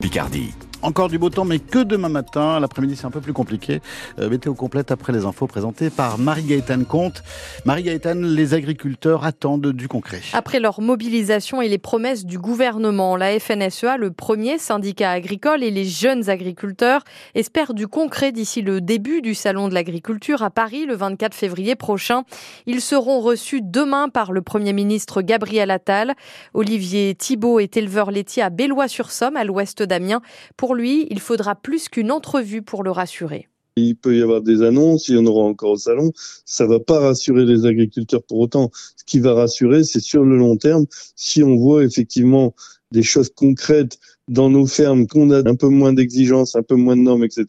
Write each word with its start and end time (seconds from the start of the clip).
Picardie. 0.00 0.67
Encore 0.80 1.08
du 1.08 1.18
beau 1.18 1.28
temps, 1.28 1.44
mais 1.44 1.58
que 1.58 1.80
demain 1.80 2.08
matin. 2.08 2.60
L'après-midi, 2.60 2.94
c'est 2.94 3.04
un 3.04 3.10
peu 3.10 3.20
plus 3.20 3.32
compliqué. 3.32 3.80
Euh, 4.20 4.30
météo 4.30 4.54
complète 4.54 4.92
après 4.92 5.12
les 5.12 5.24
infos 5.24 5.48
présentées 5.48 5.90
par 5.90 6.18
Marie-Gaëtane 6.18 6.84
Comte. 6.84 7.24
Marie-Gaëtane, 7.64 8.24
les 8.24 8.54
agriculteurs 8.54 9.24
attendent 9.24 9.72
du 9.72 9.88
concret. 9.88 10.20
Après 10.34 10.60
leur 10.60 10.80
mobilisation 10.80 11.60
et 11.60 11.68
les 11.68 11.78
promesses 11.78 12.24
du 12.24 12.38
gouvernement, 12.38 13.16
la 13.16 13.40
FNSEA, 13.40 13.96
le 13.96 14.12
premier 14.12 14.58
syndicat 14.58 15.10
agricole 15.10 15.64
et 15.64 15.72
les 15.72 15.84
jeunes 15.84 16.30
agriculteurs 16.30 17.02
espèrent 17.34 17.74
du 17.74 17.88
concret 17.88 18.30
d'ici 18.30 18.62
le 18.62 18.80
début 18.80 19.20
du 19.20 19.34
Salon 19.34 19.66
de 19.66 19.74
l'agriculture 19.74 20.44
à 20.44 20.50
Paris 20.50 20.86
le 20.86 20.94
24 20.94 21.34
février 21.34 21.74
prochain. 21.74 22.22
Ils 22.66 22.80
seront 22.80 23.18
reçus 23.18 23.62
demain 23.62 24.08
par 24.08 24.30
le 24.30 24.42
Premier 24.42 24.72
ministre 24.72 25.22
Gabriel 25.22 25.72
Attal. 25.72 26.14
Olivier 26.54 27.16
Thibault 27.16 27.58
est 27.58 27.76
éleveur 27.76 28.12
laitier 28.12 28.44
à 28.44 28.50
Bellois-sur-Somme, 28.50 29.36
à 29.36 29.42
l'ouest 29.42 29.82
d'Amiens. 29.82 30.22
Pour 30.56 30.67
pour 30.68 30.74
lui, 30.74 31.06
il 31.08 31.18
faudra 31.18 31.54
plus 31.54 31.88
qu'une 31.88 32.12
entrevue 32.12 32.60
pour 32.60 32.82
le 32.82 32.90
rassurer. 32.90 33.48
Il 33.76 33.96
peut 33.96 34.14
y 34.14 34.20
avoir 34.20 34.42
des 34.42 34.60
annonces, 34.60 35.08
il 35.08 35.14
y 35.14 35.18
en 35.18 35.24
aura 35.24 35.44
encore 35.44 35.70
au 35.70 35.76
salon. 35.78 36.12
Ça 36.44 36.66
va 36.66 36.78
pas 36.78 37.00
rassurer 37.00 37.46
les 37.46 37.64
agriculteurs 37.64 38.22
pour 38.22 38.38
autant. 38.40 38.70
Ce 38.94 39.02
qui 39.06 39.18
va 39.18 39.32
rassurer, 39.32 39.82
c'est 39.82 40.00
sur 40.00 40.24
le 40.24 40.36
long 40.36 40.58
terme, 40.58 40.84
si 41.16 41.42
on 41.42 41.56
voit 41.56 41.84
effectivement 41.84 42.54
des 42.92 43.02
choses 43.02 43.30
concrètes 43.34 43.98
dans 44.28 44.50
nos 44.50 44.66
fermes, 44.66 45.06
qu'on 45.06 45.30
a 45.30 45.48
un 45.48 45.54
peu 45.54 45.68
moins 45.68 45.92
d'exigences, 45.92 46.56
un 46.56 46.62
peu 46.62 46.74
moins 46.74 46.96
de 46.96 47.02
normes, 47.02 47.24
etc. 47.24 47.46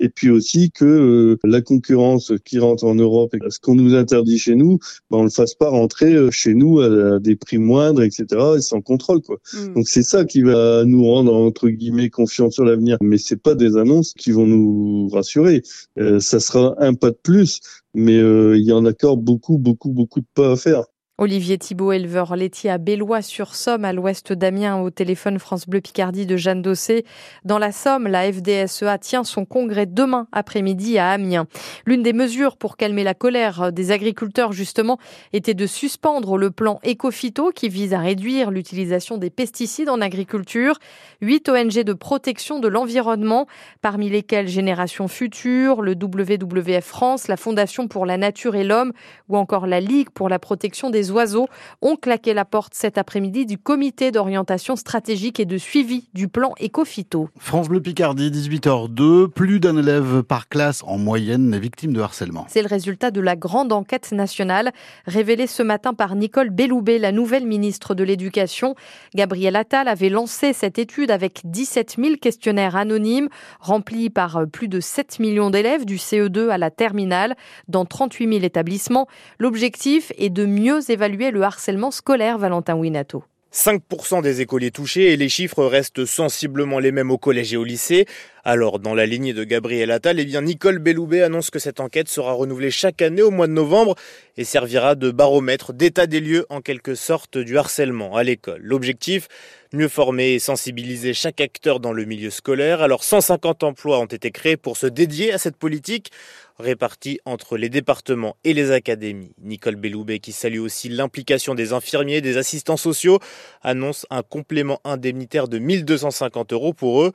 Et 0.00 0.08
puis 0.08 0.30
aussi 0.30 0.70
que 0.70 0.84
euh, 0.84 1.38
la 1.44 1.60
concurrence 1.60 2.32
qui 2.44 2.58
rentre 2.58 2.84
en 2.84 2.94
Europe, 2.94 3.34
et 3.34 3.38
ce 3.48 3.58
qu'on 3.60 3.74
nous 3.74 3.94
interdit 3.94 4.38
chez 4.38 4.54
nous, 4.54 4.78
ben, 5.10 5.18
on 5.18 5.22
le 5.24 5.30
fasse 5.30 5.54
pas 5.54 5.68
rentrer 5.68 6.14
euh, 6.14 6.30
chez 6.30 6.54
nous 6.54 6.80
à, 6.80 7.20
des 7.20 7.36
prix 7.36 7.58
moindres, 7.58 8.02
etc. 8.02 8.26
et 8.56 8.60
sans 8.60 8.80
contrôle, 8.80 9.22
quoi. 9.22 9.38
Mm. 9.52 9.74
Donc 9.74 9.88
c'est 9.88 10.02
ça 10.02 10.24
qui 10.24 10.42
va 10.42 10.84
nous 10.84 11.04
rendre 11.04 11.34
entre 11.34 11.68
guillemets 11.68 12.10
confiants 12.10 12.50
sur 12.50 12.64
l'avenir. 12.64 12.96
Mais 13.02 13.18
c'est 13.18 13.40
pas 13.40 13.54
des 13.54 13.76
annonces 13.76 14.12
qui 14.14 14.32
vont 14.32 14.46
nous 14.46 15.08
rassurer. 15.08 15.62
Euh, 15.98 16.20
ça 16.20 16.40
sera 16.40 16.74
un 16.78 16.94
pas 16.94 17.10
de 17.10 17.18
plus, 17.22 17.60
mais 17.94 18.16
il 18.16 18.62
y 18.62 18.72
en 18.72 18.84
a 18.84 18.90
encore 18.90 19.16
beaucoup, 19.16 19.58
beaucoup, 19.58 19.90
beaucoup 19.90 20.20
de 20.20 20.26
pas 20.34 20.52
à 20.52 20.56
faire. 20.56 20.84
Olivier 21.18 21.56
Thibault, 21.56 21.92
éleveur 21.92 22.36
laitier 22.36 22.68
à 22.68 22.76
Bellois-sur-Somme, 22.76 23.86
à 23.86 23.94
l'ouest 23.94 24.34
d'Amiens, 24.34 24.82
au 24.82 24.90
téléphone 24.90 25.38
France 25.38 25.66
Bleu 25.66 25.80
Picardie 25.80 26.26
de 26.26 26.36
Jeanne 26.36 26.60
Dossé. 26.60 27.06
Dans 27.42 27.56
la 27.56 27.72
Somme, 27.72 28.06
la 28.06 28.30
FDSEA 28.30 28.98
tient 28.98 29.24
son 29.24 29.46
congrès 29.46 29.86
demain 29.86 30.28
après-midi 30.30 30.98
à 30.98 31.08
Amiens. 31.08 31.46
L'une 31.86 32.02
des 32.02 32.12
mesures 32.12 32.58
pour 32.58 32.76
calmer 32.76 33.02
la 33.02 33.14
colère 33.14 33.72
des 33.72 33.92
agriculteurs, 33.92 34.52
justement, 34.52 34.98
était 35.32 35.54
de 35.54 35.66
suspendre 35.66 36.36
le 36.36 36.50
plan 36.50 36.80
Ecofito 36.84 37.50
qui 37.50 37.70
vise 37.70 37.94
à 37.94 38.00
réduire 38.00 38.50
l'utilisation 38.50 39.16
des 39.16 39.30
pesticides 39.30 39.88
en 39.88 40.02
agriculture. 40.02 40.78
Huit 41.22 41.48
ONG 41.48 41.82
de 41.82 41.94
protection 41.94 42.60
de 42.60 42.68
l'environnement, 42.68 43.46
parmi 43.80 44.10
lesquelles 44.10 44.48
Génération 44.48 45.08
Future, 45.08 45.80
le 45.80 45.92
WWF 45.92 46.84
France, 46.84 47.26
la 47.26 47.38
Fondation 47.38 47.88
pour 47.88 48.04
la 48.04 48.18
Nature 48.18 48.54
et 48.54 48.64
l'Homme 48.64 48.92
ou 49.30 49.38
encore 49.38 49.66
la 49.66 49.80
Ligue 49.80 50.10
pour 50.10 50.28
la 50.28 50.38
protection 50.38 50.90
des 50.90 51.05
oiseaux 51.12 51.48
ont 51.82 51.96
claqué 51.96 52.34
la 52.34 52.44
porte 52.44 52.74
cet 52.74 52.98
après-midi 52.98 53.46
du 53.46 53.58
comité 53.58 54.10
d'orientation 54.10 54.76
stratégique 54.76 55.40
et 55.40 55.44
de 55.44 55.58
suivi 55.58 56.08
du 56.14 56.28
plan 56.28 56.54
Ecofito. 56.60 57.28
France 57.38 57.68
Bleu 57.68 57.80
Picardie, 57.80 58.30
18h02, 58.30 59.28
plus 59.28 59.60
d'un 59.60 59.76
élève 59.76 60.22
par 60.22 60.48
classe 60.48 60.82
en 60.84 60.98
moyenne 60.98 61.54
est 61.54 61.58
victime 61.58 61.92
de 61.92 62.00
harcèlement. 62.00 62.46
C'est 62.48 62.62
le 62.62 62.68
résultat 62.68 63.10
de 63.10 63.20
la 63.20 63.36
grande 63.36 63.72
enquête 63.72 64.12
nationale 64.12 64.72
révélée 65.06 65.46
ce 65.46 65.62
matin 65.62 65.94
par 65.94 66.14
Nicole 66.16 66.50
Belloubet, 66.50 66.98
la 66.98 67.12
nouvelle 67.12 67.46
ministre 67.46 67.94
de 67.94 68.04
l'Éducation. 68.04 68.74
Gabriel 69.14 69.56
Attal 69.56 69.88
avait 69.88 70.08
lancé 70.08 70.52
cette 70.52 70.78
étude 70.78 71.10
avec 71.10 71.40
17 71.44 71.96
000 71.98 72.16
questionnaires 72.20 72.76
anonymes 72.76 73.28
remplis 73.60 74.10
par 74.10 74.46
plus 74.50 74.68
de 74.68 74.80
7 74.80 75.18
millions 75.18 75.50
d'élèves 75.50 75.84
du 75.84 75.96
CE2 75.96 76.48
à 76.48 76.58
la 76.58 76.70
terminale 76.70 77.36
dans 77.68 77.84
38 77.84 78.28
000 78.28 78.44
établissements. 78.44 79.06
L'objectif 79.38 80.12
est 80.18 80.30
de 80.30 80.44
mieux 80.46 80.80
évaluer 80.90 80.95
évaluer 80.96 81.30
le 81.30 81.42
harcèlement 81.42 81.90
scolaire, 81.90 82.38
Valentin 82.38 82.74
Winato. 82.74 83.22
5% 83.52 84.22
des 84.22 84.40
écoliers 84.40 84.70
touchés 84.70 85.12
et 85.12 85.16
les 85.16 85.28
chiffres 85.28 85.64
restent 85.64 86.04
sensiblement 86.04 86.78
les 86.78 86.90
mêmes 86.90 87.10
au 87.10 87.18
collège 87.18 87.52
et 87.52 87.56
au 87.56 87.64
lycée. 87.64 88.06
Alors, 88.48 88.78
dans 88.78 88.94
la 88.94 89.06
lignée 89.06 89.32
de 89.32 89.42
Gabriel 89.42 89.90
Attal, 89.90 90.20
eh 90.20 90.24
bien, 90.24 90.40
Nicole 90.40 90.78
Belloubet 90.78 91.22
annonce 91.22 91.50
que 91.50 91.58
cette 91.58 91.80
enquête 91.80 92.08
sera 92.08 92.32
renouvelée 92.32 92.70
chaque 92.70 93.02
année 93.02 93.22
au 93.22 93.32
mois 93.32 93.48
de 93.48 93.52
novembre 93.52 93.96
et 94.36 94.44
servira 94.44 94.94
de 94.94 95.10
baromètre 95.10 95.72
d'état 95.72 96.06
des 96.06 96.20
lieux 96.20 96.46
en 96.48 96.60
quelque 96.60 96.94
sorte 96.94 97.38
du 97.38 97.58
harcèlement 97.58 98.14
à 98.14 98.22
l'école. 98.22 98.60
L'objectif, 98.62 99.26
mieux 99.72 99.88
former 99.88 100.34
et 100.34 100.38
sensibiliser 100.38 101.12
chaque 101.12 101.40
acteur 101.40 101.80
dans 101.80 101.92
le 101.92 102.04
milieu 102.04 102.30
scolaire. 102.30 102.82
Alors, 102.82 103.02
150 103.02 103.64
emplois 103.64 103.98
ont 103.98 104.06
été 104.06 104.30
créés 104.30 104.56
pour 104.56 104.76
se 104.76 104.86
dédier 104.86 105.32
à 105.32 105.38
cette 105.38 105.56
politique 105.56 106.12
répartis 106.58 107.20
entre 107.24 107.56
les 107.56 107.68
départements 107.68 108.36
et 108.44 108.54
les 108.54 108.70
académies. 108.70 109.34
Nicole 109.42 109.76
Belloubet, 109.76 110.20
qui 110.20 110.32
salue 110.32 110.60
aussi 110.60 110.88
l'implication 110.88 111.54
des 111.54 111.72
infirmiers, 111.72 112.20
des 112.20 112.36
assistants 112.38 112.76
sociaux, 112.76 113.18
annonce 113.62 114.06
un 114.10 114.22
complément 114.22 114.80
indemnitaire 114.84 115.48
de 115.48 115.58
1250 115.58 116.52
euros 116.52 116.72
pour 116.72 117.02
eux. 117.02 117.12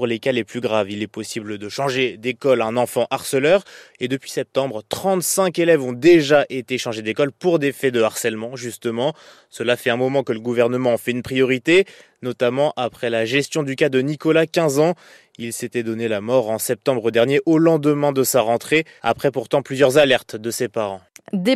Pour 0.00 0.06
les 0.06 0.18
cas 0.18 0.32
les 0.32 0.44
plus 0.44 0.62
graves, 0.62 0.90
il 0.90 1.02
est 1.02 1.06
possible 1.06 1.58
de 1.58 1.68
changer 1.68 2.16
d'école 2.16 2.62
un 2.62 2.78
enfant 2.78 3.06
harceleur. 3.10 3.64
Et 3.98 4.08
depuis 4.08 4.30
septembre, 4.30 4.82
35 4.88 5.58
élèves 5.58 5.84
ont 5.84 5.92
déjà 5.92 6.46
été 6.48 6.78
changés 6.78 7.02
d'école 7.02 7.32
pour 7.32 7.58
des 7.58 7.70
faits 7.70 7.92
de 7.92 8.00
harcèlement, 8.00 8.56
justement. 8.56 9.12
Cela 9.50 9.76
fait 9.76 9.90
un 9.90 9.98
moment 9.98 10.22
que 10.22 10.32
le 10.32 10.40
gouvernement 10.40 10.94
en 10.94 10.96
fait 10.96 11.10
une 11.10 11.20
priorité, 11.20 11.84
notamment 12.22 12.72
après 12.76 13.10
la 13.10 13.24
gestion 13.24 13.62
du 13.62 13.76
cas 13.76 13.88
de 13.88 14.00
Nicolas, 14.00 14.46
15 14.46 14.78
ans. 14.78 14.94
Il 15.38 15.52
s'était 15.52 15.82
donné 15.82 16.08
la 16.08 16.20
mort 16.20 16.50
en 16.50 16.58
septembre 16.58 17.10
dernier 17.10 17.40
au 17.46 17.58
lendemain 17.58 18.12
de 18.12 18.22
sa 18.24 18.42
rentrée, 18.42 18.84
après 19.02 19.30
pourtant 19.30 19.62
plusieurs 19.62 19.96
alertes 19.96 20.36
de 20.36 20.50
ses 20.50 20.68
parents. 20.68 21.00
Des, 21.32 21.54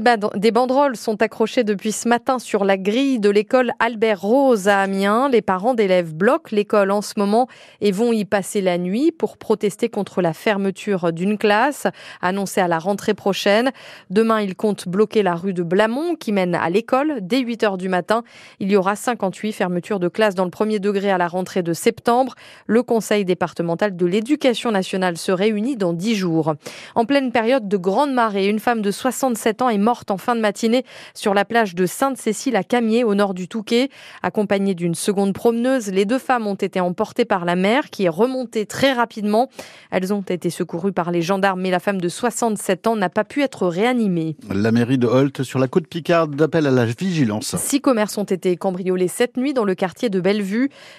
banderoles 0.52 0.96
sont 0.96 1.20
accrochées 1.20 1.64
depuis 1.64 1.90
ce 1.90 2.08
matin 2.08 2.38
sur 2.38 2.64
la 2.64 2.76
grille 2.76 3.18
de 3.18 3.28
l'école 3.28 3.72
Albert 3.80 4.20
Rose 4.20 4.68
à 4.68 4.78
Amiens. 4.78 5.28
Les 5.28 5.42
parents 5.42 5.74
d'élèves 5.74 6.14
bloquent 6.14 6.54
l'école 6.54 6.92
en 6.92 7.02
ce 7.02 7.14
moment 7.16 7.48
et 7.80 7.90
vont 7.90 8.12
y 8.12 8.24
passer 8.24 8.60
la 8.60 8.78
nuit 8.78 9.10
pour 9.10 9.36
protester 9.36 9.88
contre 9.88 10.22
la 10.22 10.32
fermeture 10.32 11.12
d'une 11.12 11.36
classe 11.36 11.88
annoncée 12.22 12.60
à 12.60 12.68
la 12.68 12.78
rentrée 12.78 13.14
prochaine. 13.14 13.72
Demain, 14.10 14.40
ils 14.40 14.54
comptent 14.54 14.86
bloquer 14.86 15.24
la 15.24 15.34
rue 15.34 15.54
de 15.54 15.64
Blamont 15.64 16.14
qui 16.14 16.30
mène 16.30 16.54
à 16.54 16.70
l'école 16.70 17.18
dès 17.20 17.40
8 17.40 17.64
heures 17.64 17.78
du 17.78 17.88
matin. 17.88 18.22
Il 18.60 18.70
y 18.70 18.76
aura 18.76 18.94
58 18.94 19.50
fermetures 19.50 19.98
de 19.98 20.08
classes 20.08 20.36
dans 20.36 20.44
le 20.44 20.52
premier 20.54 20.78
degré 20.78 21.10
à 21.10 21.18
la 21.18 21.26
rentrée 21.26 21.64
de 21.64 21.72
septembre. 21.72 22.36
Le 22.68 22.84
conseil 22.84 23.24
départemental 23.24 23.96
de 23.96 24.06
l'éducation 24.06 24.70
nationale 24.70 25.16
se 25.18 25.32
réunit 25.32 25.76
dans 25.76 25.92
10 25.92 26.14
jours. 26.14 26.54
En 26.94 27.04
pleine 27.06 27.32
période 27.32 27.66
de 27.66 27.76
grande 27.76 28.14
marée, 28.14 28.46
une 28.46 28.60
femme 28.60 28.80
de 28.80 28.92
67 28.92 29.62
ans 29.62 29.68
est 29.68 29.78
morte 29.78 30.12
en 30.12 30.16
fin 30.16 30.36
de 30.36 30.40
matinée 30.40 30.84
sur 31.12 31.34
la 31.34 31.44
plage 31.44 31.74
de 31.74 31.86
Sainte-Cécile 31.86 32.54
à 32.54 32.62
Camier, 32.62 33.02
au 33.02 33.16
nord 33.16 33.34
du 33.34 33.48
Touquet. 33.48 33.88
Accompagnée 34.22 34.76
d'une 34.76 34.94
seconde 34.94 35.32
promeneuse, 35.32 35.90
les 35.90 36.04
deux 36.04 36.20
femmes 36.20 36.46
ont 36.46 36.54
été 36.54 36.78
emportées 36.78 37.24
par 37.24 37.44
la 37.44 37.56
mer 37.56 37.90
qui 37.90 38.04
est 38.04 38.08
remontée 38.08 38.64
très 38.64 38.92
rapidement. 38.92 39.50
Elles 39.90 40.14
ont 40.14 40.22
été 40.22 40.50
secourues 40.50 40.92
par 40.92 41.10
les 41.10 41.20
gendarmes, 41.20 41.62
mais 41.62 41.72
la 41.72 41.80
femme 41.80 42.00
de 42.00 42.08
67 42.08 42.86
ans 42.86 42.94
n'a 42.94 43.10
pas 43.10 43.24
pu 43.24 43.42
être 43.42 43.66
réanimée. 43.66 44.36
La 44.54 44.70
mairie 44.70 44.98
de 44.98 45.08
Holt, 45.08 45.42
sur 45.42 45.58
la 45.58 45.66
côte 45.66 45.88
Picarde, 45.88 46.40
appelle 46.40 46.68
à 46.68 46.70
la 46.70 46.84
vigilance. 46.84 47.56
Six 47.56 47.80
commerces 47.80 48.16
ont 48.18 48.22
été 48.22 48.56
cambriolés 48.56 49.08
cette 49.08 49.36
nuit 49.36 49.52
dans 49.52 49.64
le 49.64 49.74
quartier 49.74 50.10
de 50.10 50.20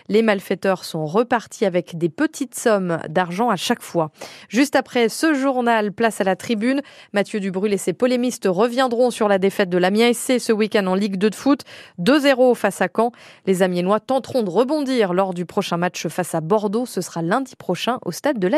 Les 0.09 0.21
malfaiteurs 0.21 0.83
sont 0.83 1.05
repartis 1.05 1.65
avec 1.65 1.97
des 1.97 2.09
petites 2.09 2.55
sommes 2.55 2.99
d'argent 3.09 3.49
à 3.49 3.55
chaque 3.55 3.81
fois. 3.81 4.11
Juste 4.49 4.75
après 4.75 5.09
ce 5.09 5.33
journal, 5.33 5.91
place 5.91 6.21
à 6.21 6.23
la 6.23 6.35
tribune. 6.35 6.81
Mathieu 7.13 7.39
Dubrul 7.39 7.73
et 7.73 7.77
ses 7.77 7.93
polémistes 7.93 8.47
reviendront 8.49 9.11
sur 9.11 9.27
la 9.27 9.37
défaite 9.37 9.69
de 9.69 9.77
l'Amiens 9.77 10.13
SC 10.13 10.39
ce 10.39 10.51
week-end 10.51 10.87
en 10.87 10.95
Ligue 10.95 11.17
2 11.17 11.29
de 11.29 11.35
foot. 11.35 11.61
2-0 11.99 12.55
face 12.55 12.81
à 12.81 12.87
Caen. 12.95 13.11
Les 13.45 13.61
Amiénois 13.61 13.99
tenteront 13.99 14.43
de 14.43 14.49
rebondir 14.49 15.13
lors 15.13 15.33
du 15.33 15.45
prochain 15.45 15.77
match 15.77 16.07
face 16.07 16.35
à 16.35 16.41
Bordeaux. 16.41 16.85
Ce 16.85 17.01
sera 17.01 17.21
lundi 17.21 17.55
prochain 17.55 17.99
au 18.05 18.11
stade 18.11 18.39
de 18.39 18.47
la 18.47 18.49
Ligue. 18.49 18.53